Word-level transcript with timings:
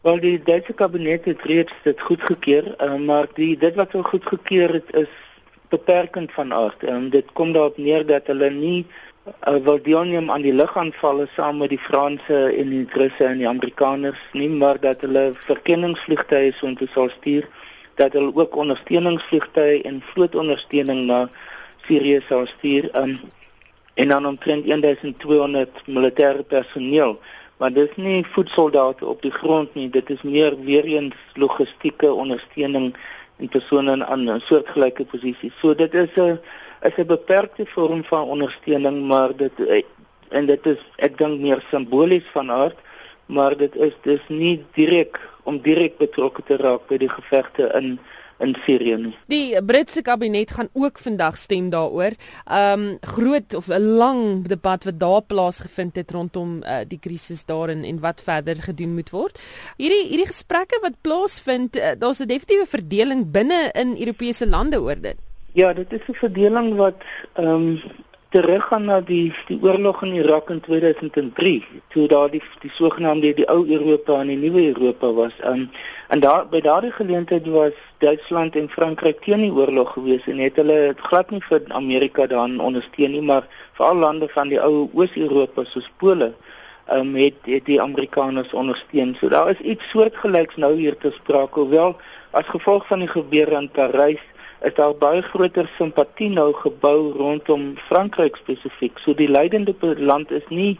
Wel 0.00 0.20
die 0.20 0.38
Duitse 0.40 0.72
kabinet 0.72 1.26
het 1.28 1.42
reeds 1.44 1.72
dit 1.84 2.00
goedgekeur, 2.00 2.68
uh, 2.80 2.94
maar 2.96 3.26
die 3.36 3.52
dit 3.60 3.74
wat 3.76 3.92
hulle 3.92 4.04
goedgekeur 4.04 4.72
het 4.72 4.94
is 4.96 5.10
beperkend 5.68 6.32
van 6.32 6.54
aard. 6.56 6.86
Um, 6.88 7.10
dit 7.12 7.26
kom 7.36 7.50
daarop 7.52 7.76
neer 7.76 8.06
dat 8.08 8.30
hulle 8.32 8.48
nie 8.50 8.86
uh, 9.26 9.58
wil 9.66 9.76
deelneem 9.82 10.30
aan 10.32 10.46
die 10.46 10.54
lugaanvalle 10.56 11.26
saam 11.34 11.60
met 11.60 11.74
die 11.74 11.78
Franse 11.78 12.38
en 12.48 12.72
die 12.72 12.86
Russe 12.94 13.26
en 13.26 13.42
die 13.42 13.48
Amerikaners 13.48 14.22
nie, 14.32 14.48
maar 14.48 14.80
dat 14.80 15.04
hulle 15.04 15.34
verkenningsvliegtuie 15.44 16.54
so 16.56 16.70
intoe 16.72 16.88
sal 16.94 17.12
stuur, 17.18 17.44
dat 18.00 18.16
hulle 18.16 18.32
ook 18.40 18.56
ondersteuningsvliegtuie 18.56 19.82
en 19.90 20.00
vlootondersteuning 20.14 21.02
na 21.10 21.26
Sirië 21.84 22.22
sal 22.30 22.48
stuur. 22.54 22.88
Um, 22.96 23.18
en 24.00 24.08
dan 24.08 24.26
omtrent 24.32 24.64
1200 24.64 25.84
militêre 25.84 26.40
personeel 26.48 27.18
maar 27.60 27.72
dis 27.76 27.92
nie 28.00 28.24
voetsoldate 28.24 29.04
op 29.06 29.22
die 29.22 29.32
grond 29.36 29.74
nie. 29.76 29.90
Dit 29.92 30.10
is 30.10 30.22
meer 30.24 30.56
weer 30.64 30.84
eens 30.84 31.16
logistieke 31.36 32.12
ondersteuning 32.12 32.94
en 33.40 33.48
persone 33.48 33.92
in 34.14 34.28
'n 34.28 34.40
soortgelyke 34.48 35.04
posisie 35.04 35.52
so 35.60 35.74
dit 35.74 35.94
is 35.94 36.12
'n 36.16 36.38
is 36.88 36.96
'n 36.96 37.06
beperkte 37.06 37.66
vorm 37.66 38.04
van 38.04 38.32
ondersteuning 38.34 38.96
maar 39.06 39.36
dit 39.36 39.84
en 40.28 40.46
dit 40.46 40.66
is 40.66 40.80
ek 40.96 41.18
dink 41.18 41.40
meer 41.40 41.60
simbolies 41.70 42.28
van 42.32 42.50
aard 42.50 42.78
maar 43.26 43.56
dit 43.56 43.74
is 43.76 43.94
dis 44.02 44.24
nie 44.28 44.64
direk 44.74 45.20
om 45.42 45.60
direk 45.60 45.98
betrokke 45.98 46.42
te 46.42 46.56
raak 46.56 46.86
by 46.88 46.96
die 46.96 47.12
gevegte 47.18 47.70
in 47.80 47.98
in 48.40 48.56
Sirië 48.64 48.96
nie. 48.96 49.14
Die 49.32 49.62
Britse 49.62 50.02
kabinet 50.02 50.50
gaan 50.50 50.68
ook 50.72 50.98
vandag 50.98 51.38
stem 51.38 51.70
daaroor. 51.70 52.16
Um 52.46 52.98
groot 53.00 53.54
of 53.54 53.68
'n 53.68 53.96
lang 54.00 54.48
debat 54.48 54.84
wat 54.84 54.98
daar 54.98 55.22
plaasgevind 55.22 55.96
het 55.96 56.10
rondom 56.10 56.62
uh, 56.62 56.80
die 56.88 56.98
krisis 56.98 57.44
daarin 57.44 57.84
en 57.84 58.00
wat 58.00 58.20
verder 58.20 58.62
gedoen 58.62 58.94
moet 58.94 59.10
word. 59.10 59.38
Hierdie 59.76 60.08
hierdie 60.08 60.26
gesprekke 60.26 60.78
wat 60.82 61.00
plaasvind, 61.00 61.76
uh, 61.76 61.92
daar's 61.98 62.20
'n 62.20 62.26
definitiewe 62.26 62.66
verdeling 62.66 63.30
binne 63.30 63.70
in 63.72 63.96
Europese 63.98 64.46
lande 64.46 64.80
oor 64.80 65.00
dit. 65.00 65.16
Ja, 65.52 65.72
dit 65.72 65.92
is 65.92 66.08
'n 66.08 66.14
verdeling 66.14 66.76
wat 66.76 67.02
um 67.34 67.80
teruggaan 68.30 68.84
na 68.86 69.00
die 69.02 69.32
die 69.48 69.58
oorlog 69.62 70.02
in 70.06 70.14
Irak 70.14 70.50
in 70.54 70.60
2003 70.62 71.64
toe 71.90 72.06
daar 72.08 72.30
die 72.30 72.42
die 72.62 72.70
sogenaamde 72.70 73.32
die 73.34 73.46
ou 73.50 73.64
Europa 73.66 74.20
en 74.20 74.30
die 74.30 74.36
nuwe 74.38 74.62
Europa 74.68 75.10
was. 75.12 75.32
Um, 75.44 75.64
en 76.08 76.22
daar 76.22 76.46
by 76.46 76.60
daardie 76.62 76.92
geleentheid 76.94 77.46
was 77.50 77.74
Duitsland 77.98 78.56
en 78.56 78.70
Frankryk 78.70 79.24
teen 79.26 79.42
die 79.42 79.52
oorlog 79.52 79.92
gewees 79.96 80.30
en 80.30 80.38
het 80.38 80.62
hulle 80.62 80.78
het 80.92 81.02
glad 81.10 81.34
nie 81.34 81.42
vir 81.48 81.66
Amerika 81.80 82.26
daan 82.30 82.60
ondersteun 82.60 83.16
nie, 83.16 83.24
maar 83.32 83.50
veral 83.78 83.98
lande 84.06 84.30
van 84.30 84.54
die 84.54 84.62
ou 84.62 84.86
Oos-Europa 84.94 85.66
soos 85.66 85.90
Pole 85.98 86.30
um, 86.92 87.14
het 87.18 87.50
het 87.50 87.66
die 87.66 87.80
Amerikaners 87.82 88.54
ondersteun. 88.54 89.16
So 89.18 89.28
daar 89.28 89.50
is 89.50 89.66
iets 89.74 89.90
soortgelyks 89.90 90.56
nou 90.56 90.76
hier 90.78 90.96
te 90.98 91.10
sprake, 91.18 91.60
hoewel 91.60 91.96
as 92.30 92.46
gevolg 92.46 92.86
van 92.86 93.02
die 93.02 93.10
gebeure 93.10 93.58
in 93.58 93.70
Parys 93.74 94.22
is 94.62 94.74
daar 94.74 94.94
baie 94.94 95.22
groter 95.22 95.70
simpatie 95.76 96.30
nou 96.30 96.52
gebou 96.54 97.12
rondom 97.16 97.76
Frankryk 97.76 98.36
spesifiek. 98.36 98.98
So 98.98 99.14
die 99.14 99.28
leidende 99.28 99.74
land 99.96 100.30
is 100.30 100.48
nie 100.48 100.78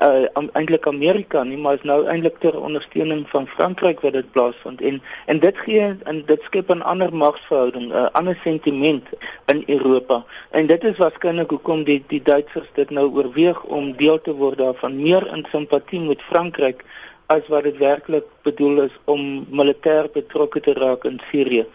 uh 0.00 0.26
eintlik 0.52 0.86
Amerika 0.86 1.42
nie, 1.42 1.56
maar 1.56 1.78
is 1.78 1.84
nou 1.88 2.02
eintlik 2.04 2.36
ter 2.38 2.56
ondersteuning 2.60 3.22
van 3.28 3.46
Frankryk 3.48 4.02
wat 4.04 4.12
dit 4.12 4.30
plaasvind 4.32 4.80
en 4.80 5.00
en 5.26 5.38
dit 5.40 5.58
gee 5.58 5.86
en 6.04 6.22
dit 6.26 6.42
skep 6.44 6.70
'n 6.70 6.82
ander 6.82 7.14
magsverhouding, 7.14 7.86
'n 7.92 8.12
ander 8.12 8.38
sentiment 8.42 9.06
in 9.46 9.62
Europa. 9.66 10.24
En 10.50 10.66
dit 10.66 10.84
is 10.84 10.96
waarskynlik 10.96 11.50
hoekom 11.50 11.84
die 11.84 12.04
die 12.06 12.22
Duitsers 12.22 12.68
dit 12.74 12.90
nou 12.90 13.08
oorweeg 13.08 13.62
om 13.62 13.96
deel 13.96 14.20
te 14.20 14.34
word 14.34 14.58
daarvan 14.58 15.02
meer 15.02 15.26
in 15.34 15.46
simpatie 15.50 16.00
met 16.00 16.22
Frankryk 16.22 16.84
as 17.26 17.48
wat 17.48 17.62
dit 17.62 17.76
werklik 17.76 18.24
bedoel 18.42 18.82
is 18.82 18.94
om 19.04 19.46
militêr 19.50 20.10
betrokke 20.12 20.60
te 20.60 20.72
raak 20.72 21.04
in 21.04 21.20
Sirië. 21.30 21.66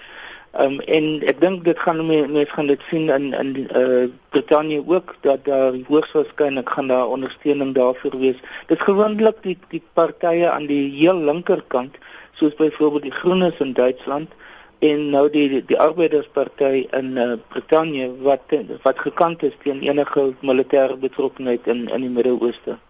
Ehm 0.52 0.74
um, 0.74 0.80
en 0.80 1.06
ek 1.32 1.38
dink 1.40 1.62
dit 1.64 1.80
gaan 1.80 2.02
mense 2.08 2.42
gaan 2.54 2.68
dit 2.68 2.82
sien 2.90 3.06
in 3.18 3.28
in 3.42 3.52
eh 3.70 3.84
uh, 3.84 4.10
Brittanje 4.36 4.84
ook 4.96 5.16
dat 5.28 5.46
daar 5.46 5.78
hoogs 5.88 6.12
waarskynlik 6.12 6.70
gaan 6.70 6.88
daar 6.88 7.08
ondersteuning 7.08 7.72
daarvoor 7.76 8.18
wees. 8.20 8.42
Dit 8.68 8.78
is 8.78 8.84
gewoonlik 8.84 9.40
die 9.48 9.58
die 9.70 9.84
partye 9.94 10.50
aan 10.50 10.68
die 10.74 10.92
heel 10.98 11.24
linkerkant 11.30 11.96
soos 12.34 12.60
byvoorbeeld 12.60 13.08
die 13.08 13.18
Groenes 13.22 13.64
in 13.64 13.74
Duitsland 13.74 14.30
en 14.80 15.10
nou 15.16 15.30
die 15.30 15.48
die, 15.50 15.64
die 15.66 15.80
Arbeidersparty 15.80 16.88
in 17.00 17.18
eh 17.18 17.32
uh, 17.32 17.40
Brittanje 17.48 18.12
wat 18.28 18.60
wat 18.84 19.00
gekant 19.08 19.44
is 19.44 19.58
teen 19.64 19.82
enige 19.82 20.34
militêre 20.42 20.98
betrokkenheid 20.98 21.68
in 21.68 21.88
in 21.88 22.02
die 22.02 22.16
Midde-Ooste. 22.20 22.82